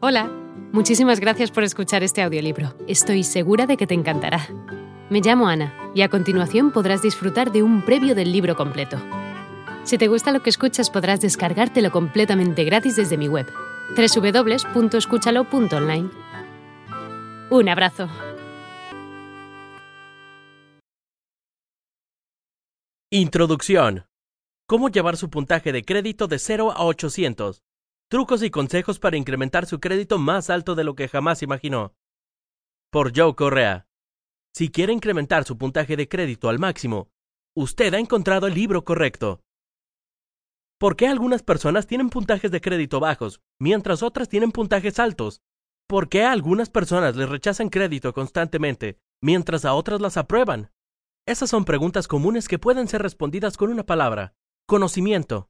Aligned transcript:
Hola, 0.00 0.30
muchísimas 0.70 1.18
gracias 1.18 1.50
por 1.50 1.64
escuchar 1.64 2.04
este 2.04 2.22
audiolibro. 2.22 2.72
Estoy 2.86 3.24
segura 3.24 3.66
de 3.66 3.76
que 3.76 3.88
te 3.88 3.94
encantará. 3.94 4.46
Me 5.10 5.20
llamo 5.20 5.48
Ana 5.48 5.74
y 5.92 6.02
a 6.02 6.08
continuación 6.08 6.70
podrás 6.70 7.02
disfrutar 7.02 7.50
de 7.50 7.64
un 7.64 7.84
previo 7.84 8.14
del 8.14 8.30
libro 8.30 8.54
completo. 8.54 8.96
Si 9.82 9.98
te 9.98 10.06
gusta 10.06 10.30
lo 10.30 10.40
que 10.40 10.50
escuchas 10.50 10.88
podrás 10.88 11.20
descargártelo 11.20 11.90
completamente 11.90 12.62
gratis 12.62 12.94
desde 12.94 13.16
mi 13.16 13.26
web, 13.26 13.48
www.escúchalo.online. 13.96 16.10
Un 17.50 17.68
abrazo. 17.68 18.08
Introducción. 23.10 24.06
Cómo 24.68 24.90
llevar 24.90 25.16
su 25.16 25.28
puntaje 25.28 25.72
de 25.72 25.82
crédito 25.82 26.28
de 26.28 26.38
0 26.38 26.70
a 26.70 26.84
800. 26.84 27.64
Trucos 28.10 28.42
y 28.42 28.50
consejos 28.50 28.98
para 28.98 29.18
incrementar 29.18 29.66
su 29.66 29.80
crédito 29.80 30.18
más 30.18 30.48
alto 30.48 30.74
de 30.74 30.82
lo 30.82 30.94
que 30.94 31.08
jamás 31.08 31.42
imaginó. 31.42 31.94
Por 32.90 33.12
Joe 33.14 33.34
Correa. 33.34 33.86
Si 34.54 34.70
quiere 34.70 34.94
incrementar 34.94 35.44
su 35.44 35.58
puntaje 35.58 35.94
de 35.94 36.08
crédito 36.08 36.48
al 36.48 36.58
máximo, 36.58 37.10
usted 37.54 37.92
ha 37.92 37.98
encontrado 37.98 38.46
el 38.46 38.54
libro 38.54 38.82
correcto. 38.82 39.42
¿Por 40.78 40.96
qué 40.96 41.06
algunas 41.06 41.42
personas 41.42 41.86
tienen 41.86 42.08
puntajes 42.08 42.50
de 42.50 42.62
crédito 42.62 42.98
bajos, 42.98 43.42
mientras 43.60 44.02
otras 44.02 44.30
tienen 44.30 44.52
puntajes 44.52 44.98
altos? 44.98 45.42
¿Por 45.86 46.08
qué 46.08 46.24
a 46.24 46.32
algunas 46.32 46.70
personas 46.70 47.14
les 47.14 47.28
rechazan 47.28 47.68
crédito 47.68 48.14
constantemente, 48.14 48.98
mientras 49.20 49.66
a 49.66 49.74
otras 49.74 50.00
las 50.00 50.16
aprueban? 50.16 50.72
Esas 51.26 51.50
son 51.50 51.66
preguntas 51.66 52.08
comunes 52.08 52.48
que 52.48 52.58
pueden 52.58 52.88
ser 52.88 53.02
respondidas 53.02 53.58
con 53.58 53.70
una 53.70 53.84
palabra, 53.84 54.34
conocimiento. 54.66 55.47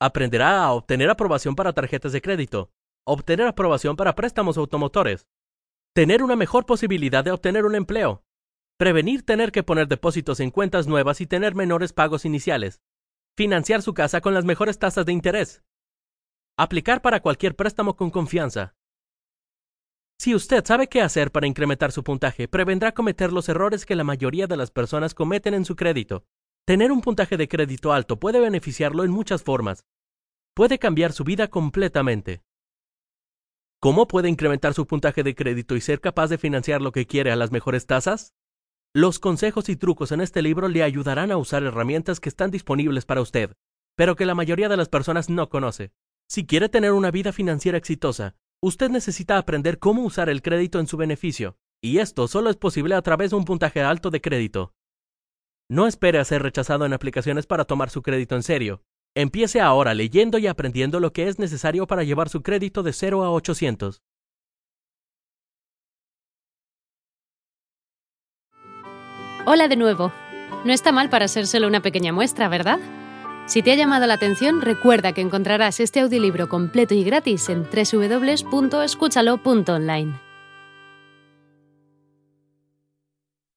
Aprenderá 0.00 0.62
a 0.62 0.72
obtener 0.72 1.10
aprobación 1.10 1.56
para 1.56 1.72
tarjetas 1.72 2.12
de 2.12 2.22
crédito, 2.22 2.70
obtener 3.04 3.46
aprobación 3.46 3.96
para 3.96 4.14
préstamos 4.14 4.56
automotores, 4.56 5.26
tener 5.92 6.22
una 6.22 6.36
mejor 6.36 6.66
posibilidad 6.66 7.24
de 7.24 7.32
obtener 7.32 7.64
un 7.64 7.74
empleo, 7.74 8.22
prevenir 8.76 9.24
tener 9.24 9.50
que 9.50 9.64
poner 9.64 9.88
depósitos 9.88 10.38
en 10.38 10.52
cuentas 10.52 10.86
nuevas 10.86 11.20
y 11.20 11.26
tener 11.26 11.56
menores 11.56 11.92
pagos 11.92 12.24
iniciales, 12.24 12.80
financiar 13.36 13.82
su 13.82 13.92
casa 13.92 14.20
con 14.20 14.34
las 14.34 14.44
mejores 14.44 14.78
tasas 14.78 15.04
de 15.04 15.12
interés, 15.12 15.64
aplicar 16.56 17.02
para 17.02 17.20
cualquier 17.20 17.56
préstamo 17.56 17.96
con 17.96 18.10
confianza. 18.10 18.76
Si 20.20 20.34
usted 20.34 20.64
sabe 20.64 20.88
qué 20.88 21.00
hacer 21.00 21.32
para 21.32 21.46
incrementar 21.46 21.90
su 21.90 22.04
puntaje, 22.04 22.46
prevendrá 22.46 22.92
cometer 22.92 23.32
los 23.32 23.48
errores 23.48 23.86
que 23.86 23.96
la 23.96 24.04
mayoría 24.04 24.46
de 24.46 24.56
las 24.56 24.70
personas 24.70 25.14
cometen 25.14 25.54
en 25.54 25.64
su 25.64 25.74
crédito. 25.76 26.24
Tener 26.66 26.92
un 26.92 27.00
puntaje 27.00 27.36
de 27.36 27.48
crédito 27.48 27.92
alto 27.92 28.18
puede 28.18 28.40
beneficiarlo 28.40 29.04
en 29.04 29.10
muchas 29.10 29.42
formas. 29.42 29.86
Puede 30.58 30.80
cambiar 30.80 31.12
su 31.12 31.22
vida 31.22 31.46
completamente. 31.46 32.42
¿Cómo 33.80 34.08
puede 34.08 34.28
incrementar 34.28 34.74
su 34.74 34.88
puntaje 34.88 35.22
de 35.22 35.36
crédito 35.36 35.76
y 35.76 35.80
ser 35.80 36.00
capaz 36.00 36.30
de 36.30 36.36
financiar 36.36 36.82
lo 36.82 36.90
que 36.90 37.06
quiere 37.06 37.30
a 37.30 37.36
las 37.36 37.52
mejores 37.52 37.86
tasas? 37.86 38.34
Los 38.92 39.20
consejos 39.20 39.68
y 39.68 39.76
trucos 39.76 40.10
en 40.10 40.20
este 40.20 40.42
libro 40.42 40.66
le 40.66 40.82
ayudarán 40.82 41.30
a 41.30 41.36
usar 41.36 41.62
herramientas 41.62 42.18
que 42.18 42.28
están 42.28 42.50
disponibles 42.50 43.06
para 43.06 43.20
usted, 43.20 43.52
pero 43.96 44.16
que 44.16 44.26
la 44.26 44.34
mayoría 44.34 44.68
de 44.68 44.76
las 44.76 44.88
personas 44.88 45.30
no 45.30 45.48
conoce. 45.48 45.92
Si 46.28 46.44
quiere 46.44 46.68
tener 46.68 46.90
una 46.90 47.12
vida 47.12 47.32
financiera 47.32 47.78
exitosa, 47.78 48.34
usted 48.60 48.90
necesita 48.90 49.38
aprender 49.38 49.78
cómo 49.78 50.02
usar 50.02 50.28
el 50.28 50.42
crédito 50.42 50.80
en 50.80 50.88
su 50.88 50.96
beneficio, 50.96 51.56
y 51.80 51.98
esto 51.98 52.26
solo 52.26 52.50
es 52.50 52.56
posible 52.56 52.96
a 52.96 53.02
través 53.02 53.30
de 53.30 53.36
un 53.36 53.44
puntaje 53.44 53.82
alto 53.82 54.10
de 54.10 54.20
crédito. 54.20 54.74
No 55.70 55.86
espere 55.86 56.18
a 56.18 56.24
ser 56.24 56.42
rechazado 56.42 56.84
en 56.84 56.94
aplicaciones 56.94 57.46
para 57.46 57.64
tomar 57.64 57.90
su 57.90 58.02
crédito 58.02 58.34
en 58.34 58.42
serio. 58.42 58.82
Empiece 59.20 59.60
ahora 59.60 59.94
leyendo 59.94 60.38
y 60.38 60.46
aprendiendo 60.46 61.00
lo 61.00 61.12
que 61.12 61.26
es 61.26 61.40
necesario 61.40 61.88
para 61.88 62.04
llevar 62.04 62.28
su 62.28 62.40
crédito 62.40 62.84
de 62.84 62.92
0 62.92 63.24
a 63.24 63.32
800. 63.32 64.00
Hola 69.44 69.66
de 69.66 69.74
nuevo. 69.74 70.12
No 70.64 70.72
está 70.72 70.92
mal 70.92 71.10
para 71.10 71.26
ser 71.26 71.48
solo 71.48 71.66
una 71.66 71.82
pequeña 71.82 72.12
muestra, 72.12 72.46
¿verdad? 72.46 72.78
Si 73.46 73.60
te 73.60 73.72
ha 73.72 73.74
llamado 73.74 74.06
la 74.06 74.14
atención, 74.14 74.60
recuerda 74.60 75.12
que 75.12 75.20
encontrarás 75.20 75.80
este 75.80 75.98
audiolibro 75.98 76.48
completo 76.48 76.94
y 76.94 77.02
gratis 77.02 77.48
en 77.48 77.64
www.escúchalo.online. 77.64 80.27